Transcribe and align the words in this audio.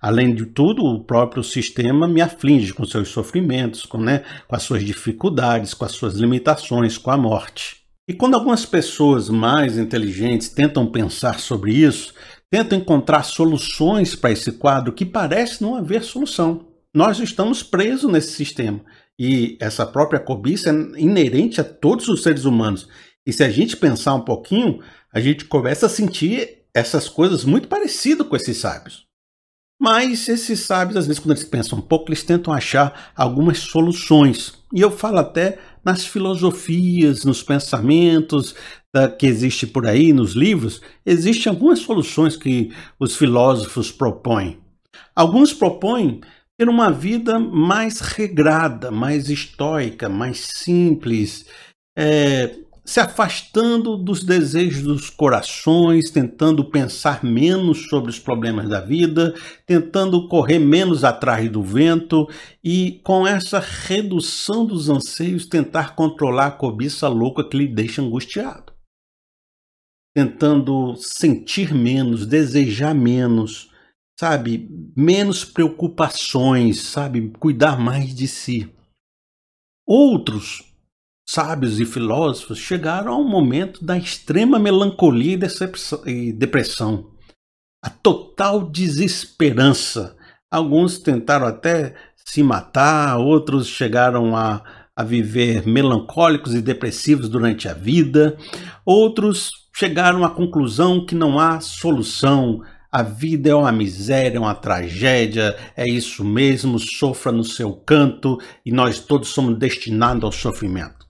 Além 0.00 0.34
de 0.34 0.46
tudo, 0.46 0.82
o 0.82 1.04
próprio 1.04 1.42
sistema 1.42 2.08
me 2.08 2.22
aflige 2.22 2.72
com 2.72 2.86
seus 2.86 3.08
sofrimentos, 3.08 3.84
com, 3.84 3.98
né, 3.98 4.24
com 4.48 4.56
as 4.56 4.62
suas 4.62 4.82
dificuldades, 4.82 5.74
com 5.74 5.84
as 5.84 5.92
suas 5.92 6.14
limitações, 6.14 6.96
com 6.96 7.10
a 7.10 7.18
morte. 7.18 7.80
E 8.08 8.14
quando 8.14 8.34
algumas 8.34 8.64
pessoas 8.64 9.28
mais 9.28 9.76
inteligentes 9.76 10.48
tentam 10.48 10.86
pensar 10.86 11.38
sobre 11.38 11.74
isso, 11.74 12.14
tentam 12.50 12.78
encontrar 12.78 13.22
soluções 13.22 14.16
para 14.16 14.32
esse 14.32 14.52
quadro 14.52 14.92
que 14.92 15.04
parece 15.04 15.62
não 15.62 15.76
haver 15.76 16.02
solução. 16.02 16.66
Nós 16.94 17.20
estamos 17.20 17.62
presos 17.62 18.10
nesse 18.10 18.32
sistema. 18.32 18.80
E 19.18 19.58
essa 19.60 19.86
própria 19.86 20.18
cobiça 20.18 20.70
é 20.70 21.00
inerente 21.00 21.60
a 21.60 21.64
todos 21.64 22.08
os 22.08 22.22
seres 22.22 22.46
humanos. 22.46 22.88
E 23.26 23.32
se 23.32 23.44
a 23.44 23.50
gente 23.50 23.76
pensar 23.76 24.14
um 24.14 24.24
pouquinho, 24.24 24.80
a 25.12 25.20
gente 25.20 25.44
começa 25.44 25.86
a 25.86 25.90
sentir 25.90 26.64
essas 26.74 27.08
coisas 27.08 27.44
muito 27.44 27.68
parecidas 27.68 28.26
com 28.26 28.34
esses 28.34 28.56
sábios. 28.56 29.09
Mas 29.80 30.28
esses 30.28 30.60
sábios, 30.60 30.98
às 30.98 31.06
vezes, 31.06 31.18
quando 31.18 31.30
eles 31.30 31.48
pensam 31.48 31.78
um 31.78 31.82
pouco, 31.82 32.10
eles 32.10 32.22
tentam 32.22 32.52
achar 32.52 33.12
algumas 33.16 33.60
soluções. 33.60 34.52
E 34.74 34.80
eu 34.82 34.90
falo 34.90 35.18
até 35.18 35.58
nas 35.82 36.04
filosofias, 36.04 37.24
nos 37.24 37.42
pensamentos 37.42 38.54
da, 38.94 39.08
que 39.08 39.26
existe 39.26 39.66
por 39.66 39.86
aí, 39.86 40.12
nos 40.12 40.32
livros, 40.32 40.82
existem 41.06 41.50
algumas 41.50 41.78
soluções 41.78 42.36
que 42.36 42.70
os 42.98 43.16
filósofos 43.16 43.90
propõem. 43.90 44.58
Alguns 45.16 45.54
propõem 45.54 46.20
ter 46.58 46.68
uma 46.68 46.92
vida 46.92 47.38
mais 47.38 48.00
regrada, 48.00 48.90
mais 48.90 49.30
estoica, 49.30 50.10
mais 50.10 50.40
simples, 50.40 51.46
é, 51.96 52.54
se 52.90 52.98
afastando 52.98 53.96
dos 53.96 54.24
desejos 54.24 54.82
dos 54.82 55.10
corações, 55.10 56.10
tentando 56.10 56.68
pensar 56.68 57.22
menos 57.22 57.88
sobre 57.88 58.10
os 58.10 58.18
problemas 58.18 58.68
da 58.68 58.80
vida, 58.80 59.32
tentando 59.64 60.26
correr 60.26 60.58
menos 60.58 61.04
atrás 61.04 61.48
do 61.48 61.62
vento 61.62 62.26
e, 62.64 63.00
com 63.04 63.24
essa 63.24 63.60
redução 63.60 64.66
dos 64.66 64.88
anseios, 64.88 65.46
tentar 65.46 65.94
controlar 65.94 66.46
a 66.46 66.50
cobiça 66.50 67.06
louca 67.06 67.48
que 67.48 67.56
lhe 67.56 67.68
deixa 67.68 68.02
angustiado. 68.02 68.72
Tentando 70.12 70.96
sentir 70.96 71.72
menos, 71.72 72.26
desejar 72.26 72.92
menos, 72.92 73.70
sabe, 74.18 74.68
menos 74.96 75.44
preocupações, 75.44 76.80
sabe, 76.80 77.30
cuidar 77.38 77.78
mais 77.78 78.12
de 78.12 78.26
si. 78.26 78.68
Outros 79.86 80.69
sábios 81.32 81.78
e 81.78 81.84
filósofos 81.84 82.58
chegaram 82.58 83.12
ao 83.12 83.22
momento 83.22 83.84
da 83.84 83.96
extrema 83.96 84.58
melancolia 84.58 85.38
e 86.04 86.32
depressão, 86.32 87.12
a 87.80 87.88
total 87.88 88.68
desesperança. 88.68 90.16
Alguns 90.50 90.98
tentaram 90.98 91.46
até 91.46 91.94
se 92.16 92.42
matar, 92.42 93.16
outros 93.18 93.68
chegaram 93.68 94.36
a, 94.36 94.60
a 94.96 95.04
viver 95.04 95.64
melancólicos 95.68 96.52
e 96.52 96.60
depressivos 96.60 97.28
durante 97.28 97.68
a 97.68 97.74
vida, 97.74 98.36
outros 98.84 99.52
chegaram 99.72 100.24
à 100.24 100.30
conclusão 100.30 101.06
que 101.06 101.14
não 101.14 101.38
há 101.38 101.60
solução 101.60 102.60
a 102.92 103.04
vida 103.04 103.50
é 103.50 103.54
uma 103.54 103.70
miséria, 103.70 104.36
é 104.36 104.40
uma 104.40 104.52
tragédia, 104.52 105.56
é 105.76 105.88
isso 105.88 106.24
mesmo, 106.24 106.76
sofra 106.76 107.30
no 107.30 107.44
seu 107.44 107.72
canto 107.72 108.36
e 108.66 108.72
nós 108.72 108.98
todos 108.98 109.28
somos 109.28 109.56
destinados 109.56 110.24
ao 110.24 110.32
sofrimento. 110.32 111.09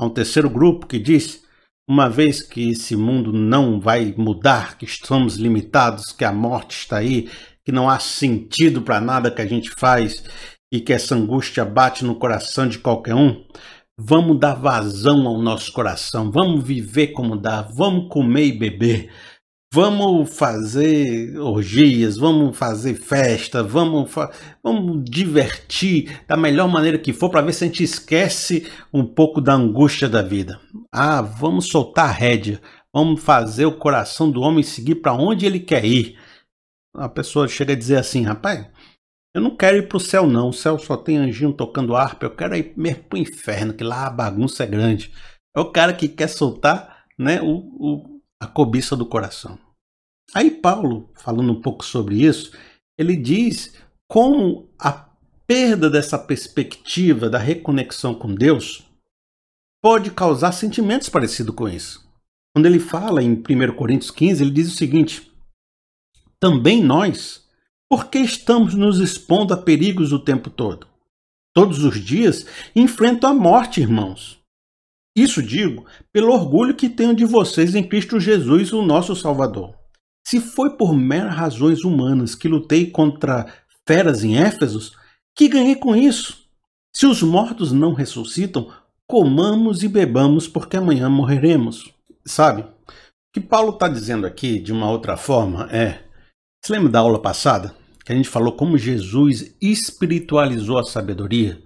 Há 0.00 0.06
um 0.06 0.08
terceiro 0.10 0.48
grupo 0.48 0.86
que 0.86 0.98
diz: 0.98 1.42
uma 1.86 2.08
vez 2.08 2.40
que 2.40 2.70
esse 2.70 2.96
mundo 2.96 3.34
não 3.34 3.78
vai 3.78 4.14
mudar, 4.16 4.78
que 4.78 4.86
estamos 4.86 5.36
limitados, 5.36 6.10
que 6.10 6.24
a 6.24 6.32
morte 6.32 6.70
está 6.70 6.96
aí, 6.96 7.28
que 7.62 7.70
não 7.70 7.86
há 7.86 7.98
sentido 7.98 8.80
para 8.80 8.98
nada 8.98 9.30
que 9.30 9.42
a 9.42 9.46
gente 9.46 9.68
faz 9.78 10.24
e 10.72 10.80
que 10.80 10.94
essa 10.94 11.14
angústia 11.14 11.66
bate 11.66 12.02
no 12.02 12.14
coração 12.14 12.66
de 12.66 12.78
qualquer 12.78 13.14
um, 13.14 13.44
vamos 13.98 14.40
dar 14.40 14.54
vazão 14.54 15.26
ao 15.26 15.36
nosso 15.36 15.70
coração, 15.70 16.30
vamos 16.30 16.64
viver 16.64 17.08
como 17.08 17.36
dá, 17.36 17.60
vamos 17.60 18.08
comer 18.08 18.46
e 18.46 18.58
beber, 18.58 19.12
Vamos 19.72 20.36
fazer 20.36 21.38
orgias, 21.38 22.16
vamos 22.16 22.58
fazer 22.58 22.94
festa, 22.94 23.62
vamos, 23.62 24.10
fa 24.10 24.28
vamos 24.60 25.08
divertir 25.08 26.24
da 26.26 26.36
melhor 26.36 26.66
maneira 26.66 26.98
que 26.98 27.12
for 27.12 27.30
para 27.30 27.42
ver 27.42 27.52
se 27.52 27.62
a 27.62 27.66
gente 27.68 27.84
esquece 27.84 28.68
um 28.92 29.06
pouco 29.06 29.40
da 29.40 29.54
angústia 29.54 30.08
da 30.08 30.22
vida. 30.22 30.60
Ah, 30.92 31.22
vamos 31.22 31.68
soltar 31.68 32.08
a 32.08 32.12
rédea, 32.12 32.60
vamos 32.92 33.22
fazer 33.22 33.64
o 33.64 33.78
coração 33.78 34.28
do 34.28 34.40
homem 34.40 34.64
seguir 34.64 34.96
para 34.96 35.12
onde 35.12 35.46
ele 35.46 35.60
quer 35.60 35.84
ir. 35.84 36.18
A 36.92 37.08
pessoa 37.08 37.46
chega 37.46 37.72
a 37.72 37.78
dizer 37.78 37.98
assim, 37.98 38.24
rapaz, 38.24 38.68
eu 39.32 39.40
não 39.40 39.56
quero 39.56 39.76
ir 39.76 39.86
para 39.86 39.98
o 39.98 40.00
céu 40.00 40.26
não, 40.26 40.48
o 40.48 40.52
céu 40.52 40.80
só 40.80 40.96
tem 40.96 41.16
anjinho 41.16 41.52
tocando 41.52 41.94
harpa, 41.94 42.26
eu 42.26 42.34
quero 42.34 42.56
ir 42.56 42.72
mesmo 42.76 43.04
para 43.04 43.16
o 43.16 43.22
inferno, 43.22 43.72
que 43.72 43.84
lá 43.84 44.08
a 44.08 44.10
bagunça 44.10 44.64
é 44.64 44.66
grande. 44.66 45.12
É 45.56 45.60
o 45.60 45.70
cara 45.70 45.92
que 45.92 46.08
quer 46.08 46.28
soltar 46.28 47.04
né, 47.16 47.40
o, 47.40 47.54
o 47.78 48.09
a 48.40 48.46
cobiça 48.46 48.96
do 48.96 49.04
coração. 49.04 49.58
Aí 50.34 50.50
Paulo, 50.50 51.10
falando 51.14 51.52
um 51.52 51.60
pouco 51.60 51.84
sobre 51.84 52.24
isso, 52.24 52.56
ele 52.98 53.16
diz 53.16 53.76
como 54.08 54.68
a 54.78 54.92
perda 55.46 55.90
dessa 55.90 56.18
perspectiva 56.18 57.28
da 57.28 57.38
reconexão 57.38 58.14
com 58.14 58.34
Deus 58.34 58.86
pode 59.82 60.10
causar 60.10 60.52
sentimentos 60.52 61.08
parecidos 61.08 61.54
com 61.54 61.68
isso. 61.68 62.08
Quando 62.54 62.66
ele 62.66 62.78
fala 62.78 63.22
em 63.22 63.32
1 63.32 63.76
Coríntios 63.76 64.10
15, 64.10 64.42
ele 64.42 64.50
diz 64.50 64.72
o 64.72 64.76
seguinte: 64.76 65.32
Também 66.38 66.82
nós, 66.82 67.48
porque 67.88 68.18
estamos 68.18 68.74
nos 68.74 68.98
expondo 68.98 69.54
a 69.54 69.56
perigos 69.56 70.12
o 70.12 70.18
tempo 70.18 70.50
todo? 70.50 70.86
Todos 71.54 71.82
os 71.84 72.00
dias 72.00 72.46
enfrento 72.74 73.26
a 73.26 73.34
morte, 73.34 73.80
irmãos. 73.80 74.39
Isso 75.20 75.42
digo 75.42 75.84
pelo 76.10 76.32
orgulho 76.32 76.74
que 76.74 76.88
tenho 76.88 77.14
de 77.14 77.26
vocês 77.26 77.74
em 77.74 77.86
Cristo 77.86 78.18
Jesus, 78.18 78.72
o 78.72 78.80
nosso 78.80 79.14
Salvador. 79.14 79.74
Se 80.26 80.40
foi 80.40 80.78
por 80.78 80.96
meras 80.96 81.34
razões 81.34 81.84
humanas 81.84 82.34
que 82.34 82.48
lutei 82.48 82.90
contra 82.90 83.46
feras 83.86 84.24
em 84.24 84.38
Éfesos, 84.38 84.96
que 85.36 85.46
ganhei 85.46 85.76
com 85.76 85.94
isso? 85.94 86.38
Se 86.96 87.06
os 87.06 87.22
mortos 87.22 87.70
não 87.70 87.92
ressuscitam, 87.92 88.72
comamos 89.06 89.82
e 89.82 89.88
bebamos, 89.88 90.48
porque 90.48 90.78
amanhã 90.78 91.10
morreremos. 91.10 91.92
Sabe? 92.24 92.62
O 92.62 92.66
que 93.34 93.40
Paulo 93.40 93.74
está 93.74 93.88
dizendo 93.88 94.26
aqui, 94.26 94.58
de 94.58 94.72
uma 94.72 94.90
outra 94.90 95.18
forma, 95.18 95.68
é. 95.70 96.02
Você 96.64 96.72
lembra 96.72 96.88
da 96.88 97.00
aula 97.00 97.20
passada? 97.20 97.74
Que 98.06 98.12
a 98.12 98.16
gente 98.16 98.28
falou 98.28 98.54
como 98.54 98.78
Jesus 98.78 99.54
espiritualizou 99.60 100.78
a 100.78 100.84
sabedoria? 100.84 101.62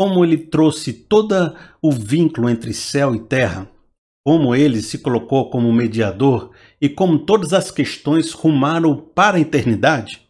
Como 0.00 0.24
ele 0.24 0.38
trouxe 0.38 0.94
todo 0.94 1.54
o 1.82 1.92
vínculo 1.92 2.48
entre 2.48 2.72
céu 2.72 3.14
e 3.14 3.20
terra? 3.20 3.70
Como 4.24 4.54
ele 4.54 4.80
se 4.80 4.96
colocou 4.96 5.50
como 5.50 5.70
mediador 5.70 6.52
e 6.80 6.88
como 6.88 7.18
todas 7.18 7.52
as 7.52 7.70
questões 7.70 8.32
rumaram 8.32 8.96
para 8.96 9.36
a 9.36 9.40
eternidade? 9.40 10.26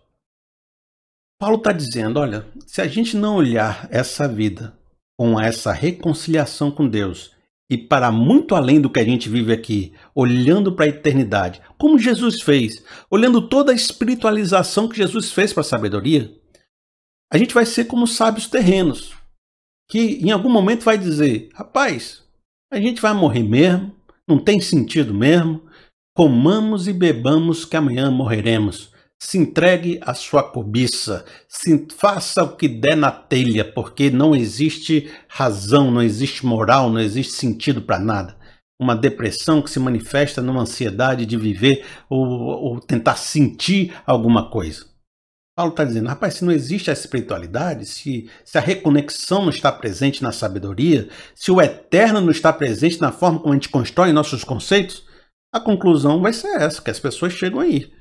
Paulo 1.40 1.58
está 1.58 1.70
dizendo: 1.70 2.18
olha, 2.18 2.48
se 2.66 2.82
a 2.82 2.88
gente 2.88 3.16
não 3.16 3.36
olhar 3.36 3.86
essa 3.92 4.26
vida 4.26 4.76
com 5.16 5.40
essa 5.40 5.72
reconciliação 5.72 6.72
com 6.72 6.88
Deus 6.88 7.30
e 7.70 7.78
para 7.78 8.10
muito 8.10 8.56
além 8.56 8.80
do 8.80 8.90
que 8.90 8.98
a 8.98 9.04
gente 9.04 9.28
vive 9.28 9.52
aqui, 9.52 9.94
olhando 10.12 10.74
para 10.74 10.86
a 10.86 10.88
eternidade, 10.88 11.62
como 11.78 11.96
Jesus 11.96 12.42
fez, 12.42 12.84
olhando 13.08 13.40
toda 13.40 13.70
a 13.70 13.76
espiritualização 13.76 14.88
que 14.88 14.96
Jesus 14.96 15.30
fez 15.30 15.52
para 15.52 15.60
a 15.60 15.64
sabedoria, 15.64 16.28
a 17.32 17.38
gente 17.38 17.54
vai 17.54 17.64
ser 17.64 17.84
como 17.84 18.08
sábios 18.08 18.48
terrenos, 18.48 19.19
que 19.90 20.20
em 20.22 20.30
algum 20.30 20.50
momento 20.50 20.84
vai 20.84 20.96
dizer: 20.96 21.48
rapaz, 21.54 22.22
a 22.72 22.80
gente 22.80 23.02
vai 23.02 23.12
morrer 23.12 23.42
mesmo, 23.42 23.92
não 24.28 24.38
tem 24.38 24.60
sentido 24.60 25.12
mesmo, 25.12 25.62
Comamos 26.20 26.88
e 26.88 26.92
bebamos, 26.92 27.64
que 27.64 27.76
amanhã 27.76 28.10
morreremos. 28.10 28.90
Se 29.18 29.38
entregue 29.38 29.98
à 30.02 30.12
sua 30.12 30.42
cobiça, 30.42 31.24
se 31.48 31.86
faça 31.96 32.42
o 32.42 32.56
que 32.56 32.68
der 32.68 32.94
na 32.94 33.10
telha, 33.10 33.64
porque 33.64 34.10
não 34.10 34.34
existe 34.34 35.10
razão, 35.28 35.90
não 35.90 36.02
existe 36.02 36.44
moral, 36.44 36.90
não 36.90 37.00
existe 37.00 37.32
sentido 37.32 37.80
para 37.80 37.98
nada. 37.98 38.36
Uma 38.78 38.94
depressão 38.96 39.62
que 39.62 39.70
se 39.70 39.78
manifesta 39.78 40.42
numa 40.42 40.60
ansiedade 40.60 41.24
de 41.24 41.38
viver 41.38 41.86
ou, 42.08 42.26
ou 42.26 42.80
tentar 42.80 43.16
sentir 43.16 43.94
alguma 44.04 44.50
coisa. 44.50 44.84
Paulo 45.60 45.72
está 45.72 45.84
dizendo, 45.84 46.08
rapaz, 46.08 46.32
se 46.32 46.44
não 46.44 46.52
existe 46.52 46.88
a 46.88 46.94
espiritualidade, 46.94 47.84
se, 47.84 48.30
se 48.46 48.56
a 48.56 48.62
reconexão 48.62 49.42
não 49.42 49.50
está 49.50 49.70
presente 49.70 50.22
na 50.22 50.32
sabedoria, 50.32 51.06
se 51.34 51.50
o 51.50 51.60
eterno 51.60 52.18
não 52.18 52.30
está 52.30 52.50
presente 52.50 52.98
na 52.98 53.12
forma 53.12 53.38
como 53.38 53.52
a 53.52 53.56
gente 53.56 53.68
constrói 53.68 54.10
nossos 54.10 54.42
conceitos, 54.42 55.04
a 55.54 55.60
conclusão 55.60 56.22
vai 56.22 56.32
ser 56.32 56.48
essa, 56.62 56.80
que 56.80 56.90
as 56.90 56.98
pessoas 56.98 57.34
chegam 57.34 57.60
aí. 57.60 57.92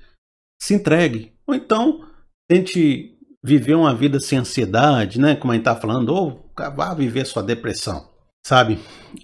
Se 0.62 0.74
entregue. 0.74 1.34
Ou 1.46 1.54
então, 1.54 2.08
tente 2.50 3.18
viver 3.44 3.76
uma 3.76 3.94
vida 3.94 4.22
sem 4.22 4.40
ansiedade, 4.40 5.20
né? 5.20 5.36
Como 5.36 5.52
a 5.52 5.56
gente 5.56 5.68
está 5.68 5.76
falando, 5.76 6.16
ou 6.16 6.54
vá 6.78 6.94
viver 6.94 7.26
sua 7.26 7.44
depressão. 7.44 8.10
Sabe, 8.48 8.80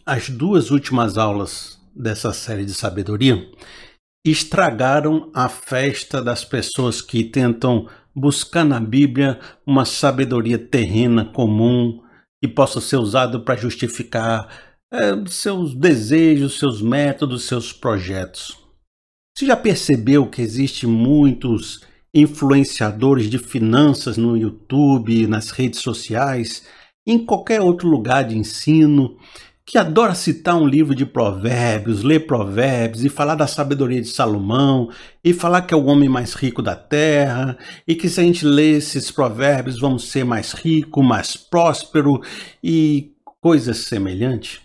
as 0.06 0.30
duas 0.30 0.72
últimas 0.72 1.18
aulas 1.18 1.80
dessa 1.96 2.34
série 2.34 2.66
de 2.66 2.74
sabedoria 2.74 3.50
estragaram 4.26 5.32
a 5.34 5.48
festa 5.48 6.22
das 6.22 6.44
pessoas 6.44 7.02
que 7.02 7.24
tentam 7.24 7.88
buscar 8.16 8.64
na 8.64 8.80
Bíblia 8.80 9.40
uma 9.66 9.86
sabedoria 9.86 10.58
terrena 10.58 11.26
comum 11.26 12.02
que 12.42 12.48
possa 12.48 12.80
ser 12.80 12.98
usada 12.98 13.40
para 13.40 13.56
justificar 13.56 14.48
é, 14.92 15.12
seus 15.28 15.74
desejos, 15.74 16.58
seus 16.58 16.82
métodos, 16.82 17.46
seus 17.46 17.74
projetos. 17.74 18.58
Você 19.38 19.48
já 19.48 19.58
percebeu 19.58 20.30
que 20.30 20.42
existe 20.42 20.88
muitos 20.88 21.82
influenciadores 22.14 23.30
de 23.30 23.38
finanças 23.38 24.16
no 24.16 24.38
YouTube, 24.38 25.28
nas 25.28 25.50
redes 25.50 25.82
sociais, 25.82 26.66
em 27.06 27.24
qualquer 27.24 27.60
outro 27.60 27.90
lugar 27.90 28.24
de 28.24 28.38
ensino, 28.38 29.18
que 29.68 29.80
adora 29.80 30.14
citar 30.14 30.56
um 30.56 30.68
livro 30.68 30.94
de 30.94 31.06
provérbios, 31.06 32.04
ler 32.04 32.28
provérbios 32.28 33.04
e 33.04 33.10
falar 33.10 33.34
da 33.34 33.48
sabedoria 33.48 34.00
de 34.00 34.08
Salomão 34.08 34.92
e 35.24 35.34
falar 35.34 35.64
que 35.64 35.74
é 35.74 35.78
o 35.78 35.86
homem 35.86 36.08
mais 36.08 36.36
rico 36.36 36.62
da 36.62 36.76
terra 36.76 37.58
e 37.88 37.96
que 37.96 38.08
se 38.08 38.20
a 38.20 38.24
gente 38.24 38.46
ler 38.46 38.78
esses 38.78 39.10
provérbios 39.10 39.80
vamos 39.80 40.10
ser 40.10 40.24
mais 40.24 40.54
rico, 40.54 41.02
mais 41.02 41.36
próspero 41.36 42.22
e 42.64 43.12
coisas 43.42 43.78
semelhantes. 43.78 44.62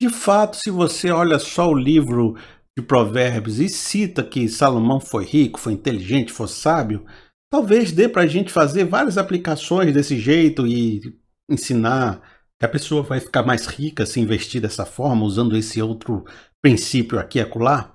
De 0.00 0.10
fato, 0.10 0.56
se 0.56 0.70
você 0.70 1.10
olha 1.10 1.38
só 1.38 1.70
o 1.70 1.74
livro 1.74 2.36
de 2.76 2.84
provérbios 2.84 3.58
e 3.58 3.68
cita 3.70 4.22
que 4.22 4.48
Salomão 4.48 5.00
foi 5.00 5.24
rico, 5.24 5.58
foi 5.58 5.72
inteligente, 5.72 6.30
foi 6.30 6.48
sábio, 6.48 7.06
talvez 7.50 7.90
dê 7.90 8.06
para 8.06 8.22
a 8.22 8.26
gente 8.26 8.52
fazer 8.52 8.84
várias 8.84 9.16
aplicações 9.16 9.94
desse 9.94 10.18
jeito 10.18 10.66
e 10.66 11.18
ensinar 11.50 12.20
a 12.66 12.68
pessoa 12.68 13.02
vai 13.02 13.20
ficar 13.20 13.42
mais 13.42 13.66
rica 13.66 14.04
se 14.04 14.20
investir 14.20 14.60
dessa 14.60 14.84
forma, 14.84 15.24
usando 15.24 15.56
esse 15.56 15.80
outro 15.80 16.24
princípio 16.60 17.18
aqui 17.18 17.38
e 17.38 17.42
acolá. 17.42 17.94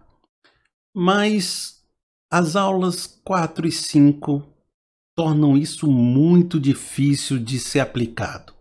Mas 0.95 1.83
as 2.31 2.55
aulas 2.55 3.05
4 3.23 3.67
e 3.67 3.71
5 3.71 4.43
tornam 5.15 5.55
isso 5.55 5.89
muito 5.89 6.59
difícil 6.59 7.39
de 7.39 7.59
ser 7.59 7.79
aplicado. 7.79 8.53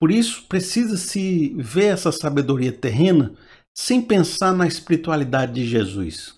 Por 0.00 0.10
isso, 0.10 0.44
precisa-se 0.48 1.54
ver 1.58 1.86
essa 1.86 2.12
sabedoria 2.12 2.72
terrena 2.72 3.34
sem 3.76 4.00
pensar 4.00 4.52
na 4.52 4.66
espiritualidade 4.66 5.54
de 5.54 5.66
Jesus. 5.66 6.36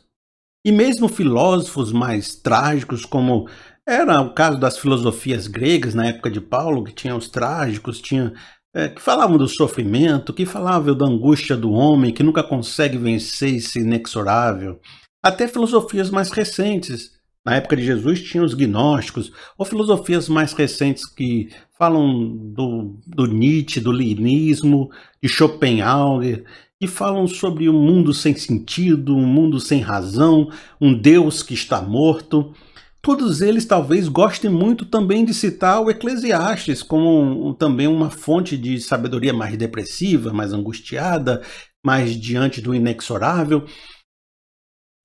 E 0.65 0.73
mesmo 0.73 1.09
filósofos 1.09 1.93
mais 1.93 2.35
trágicos, 2.35 3.05
como 3.05 3.49
era 3.87 4.21
o 4.21 4.33
caso 4.33 4.59
das 4.59 4.79
filosofias 4.79 5.47
gregas 5.47 5.95
na 5.95 6.07
época 6.07 6.31
de 6.31 6.41
Paulo, 6.41 6.85
que 6.85 6.93
tinham 6.93 7.17
os 7.17 7.29
trágicos, 7.29 8.01
tinha 8.01 8.35
é, 8.75 8.89
que 8.89 9.01
falavam 9.01 9.37
do 9.37 9.49
sofrimento, 9.49 10.33
que 10.33 10.47
falavam 10.47 10.95
da 10.95 11.07
angústia 11.07 11.57
do 11.57 11.71
homem, 11.73 12.13
que 12.13 12.23
nunca 12.23 12.43
consegue 12.43 12.97
vencer 12.97 13.55
esse 13.55 13.81
inexorável. 13.81 14.81
Até 15.23 15.49
filosofias 15.49 16.11
mais 16.11 16.31
recentes. 16.31 17.19
Na 17.45 17.57
época 17.57 17.75
de 17.75 17.85
Jesus 17.85 18.23
tinha 18.23 18.45
os 18.45 18.55
gnósticos, 18.55 19.33
ou 19.57 19.65
filosofias 19.65 20.29
mais 20.29 20.53
recentes 20.53 21.07
que 21.07 21.49
falam 21.79 22.37
do, 22.53 22.99
do 23.07 23.27
Nietzsche, 23.27 23.81
do 23.81 23.91
linismo, 23.91 24.91
de 25.23 25.29
Schopenhauer, 25.29 26.45
que 26.79 26.87
falam 26.87 27.27
sobre 27.27 27.69
um 27.69 27.79
mundo 27.79 28.13
sem 28.13 28.35
sentido, 28.35 29.17
um 29.17 29.27
mundo 29.27 29.59
sem 29.59 29.81
razão, 29.81 30.51
um 30.81 30.95
Deus 30.95 31.43
que 31.43 31.55
está 31.55 31.81
morto. 31.81 32.55
Todos 33.03 33.41
eles 33.41 33.65
talvez 33.65 34.09
gostem 34.09 34.51
muito 34.51 34.85
também 34.85 35.25
de 35.25 35.33
citar 35.33 35.81
o 35.81 35.91
Eclesiastes 35.91 36.83
como 36.83 37.55
também 37.55 37.87
uma 37.87 38.11
fonte 38.11 38.59
de 38.59 38.79
sabedoria 38.79 39.33
mais 39.33 39.57
depressiva, 39.57 40.33
mais 40.33 40.53
angustiada, 40.53 41.43
mais 41.85 42.15
diante 42.15 42.61
do 42.61 42.75
inexorável. 42.75 43.67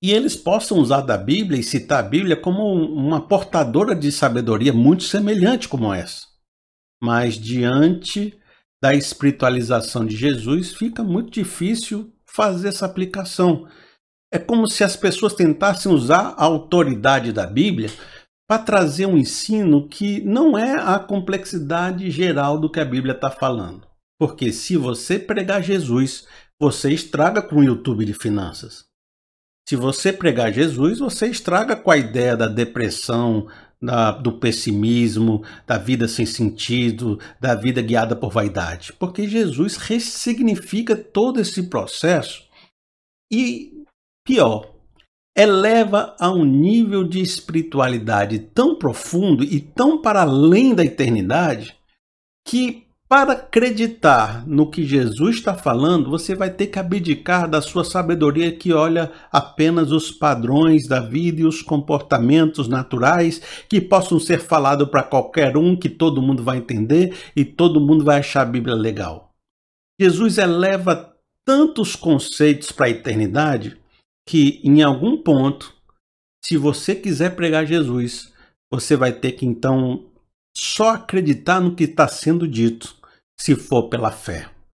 E 0.02 0.12
eles 0.12 0.36
possam 0.36 0.78
usar 0.78 1.00
da 1.00 1.16
Bíblia 1.16 1.58
e 1.58 1.64
citar 1.64 2.00
a 2.04 2.08
Bíblia 2.08 2.36
como 2.36 2.70
uma 2.70 3.26
portadora 3.26 3.94
de 3.94 4.12
sabedoria 4.12 4.74
muito 4.74 5.04
semelhante 5.04 5.66
como 5.66 5.92
essa. 5.92 6.26
Mas 7.02 7.34
diante 7.34 8.38
da 8.82 8.94
espiritualização 8.94 10.04
de 10.04 10.14
Jesus, 10.14 10.74
fica 10.74 11.02
muito 11.02 11.30
difícil 11.30 12.12
fazer 12.26 12.68
essa 12.68 12.84
aplicação. 12.84 13.66
É 14.36 14.38
como 14.38 14.68
se 14.68 14.84
as 14.84 14.94
pessoas 14.94 15.32
tentassem 15.32 15.90
usar 15.90 16.34
a 16.36 16.44
autoridade 16.44 17.32
da 17.32 17.46
Bíblia 17.46 17.88
para 18.46 18.62
trazer 18.62 19.06
um 19.06 19.16
ensino 19.16 19.88
que 19.88 20.20
não 20.20 20.58
é 20.58 20.78
a 20.78 20.98
complexidade 20.98 22.10
geral 22.10 22.60
do 22.60 22.70
que 22.70 22.78
a 22.78 22.84
Bíblia 22.84 23.14
está 23.14 23.30
falando. 23.30 23.86
Porque 24.20 24.52
se 24.52 24.76
você 24.76 25.18
pregar 25.18 25.62
Jesus, 25.62 26.26
você 26.60 26.90
estraga 26.90 27.40
com 27.40 27.56
o 27.56 27.64
YouTube 27.64 28.04
de 28.04 28.12
finanças. 28.12 28.84
Se 29.66 29.74
você 29.74 30.12
pregar 30.12 30.52
Jesus, 30.52 30.98
você 30.98 31.28
estraga 31.28 31.74
com 31.74 31.90
a 31.90 31.96
ideia 31.96 32.36
da 32.36 32.46
depressão, 32.46 33.48
da, 33.80 34.10
do 34.10 34.38
pessimismo, 34.38 35.42
da 35.66 35.78
vida 35.78 36.06
sem 36.06 36.26
sentido, 36.26 37.18
da 37.40 37.54
vida 37.54 37.80
guiada 37.80 38.14
por 38.14 38.30
vaidade. 38.30 38.92
Porque 38.92 39.26
Jesus 39.26 39.78
ressignifica 39.78 40.94
todo 40.94 41.40
esse 41.40 41.62
processo 41.62 42.44
e 43.32 43.75
Pior, 44.26 44.68
eleva 45.36 46.16
a 46.18 46.32
um 46.32 46.44
nível 46.44 47.04
de 47.04 47.20
espiritualidade 47.20 48.40
tão 48.40 48.74
profundo 48.74 49.44
e 49.44 49.60
tão 49.60 50.02
para 50.02 50.22
além 50.22 50.74
da 50.74 50.84
eternidade 50.84 51.76
que 52.44 52.84
para 53.08 53.34
acreditar 53.34 54.44
no 54.48 54.68
que 54.68 54.84
Jesus 54.84 55.36
está 55.36 55.54
falando, 55.54 56.10
você 56.10 56.34
vai 56.34 56.50
ter 56.50 56.66
que 56.66 56.78
abdicar 56.80 57.48
da 57.48 57.62
sua 57.62 57.84
sabedoria 57.84 58.50
que 58.50 58.72
olha 58.72 59.12
apenas 59.30 59.92
os 59.92 60.10
padrões 60.10 60.88
da 60.88 60.98
vida 60.98 61.42
e 61.42 61.46
os 61.46 61.62
comportamentos 61.62 62.66
naturais 62.66 63.40
que 63.68 63.80
possam 63.80 64.18
ser 64.18 64.40
falados 64.40 64.88
para 64.88 65.04
qualquer 65.04 65.56
um, 65.56 65.76
que 65.76 65.88
todo 65.88 66.20
mundo 66.20 66.42
vai 66.42 66.58
entender 66.58 67.16
e 67.36 67.44
todo 67.44 67.80
mundo 67.80 68.04
vai 68.04 68.18
achar 68.18 68.42
a 68.42 68.46
Bíblia 68.50 68.74
legal. 68.74 69.30
Jesus 70.00 70.36
eleva 70.36 71.14
tantos 71.44 71.94
conceitos 71.94 72.72
para 72.72 72.86
a 72.86 72.90
eternidade 72.90 73.78
que 74.26 74.60
em 74.64 74.82
algum 74.82 75.16
ponto, 75.22 75.72
se 76.44 76.56
você 76.56 76.94
quiser 76.94 77.36
pregar 77.36 77.66
Jesus, 77.66 78.32
você 78.70 78.96
vai 78.96 79.12
ter 79.12 79.32
que 79.32 79.46
então 79.46 80.10
só 80.56 80.94
acreditar 80.94 81.60
no 81.60 81.74
que 81.74 81.84
está 81.84 82.08
sendo 82.08 82.48
dito, 82.48 82.96
se 83.38 83.54
for 83.54 83.88
pela 83.88 84.10
fé. 84.10 84.50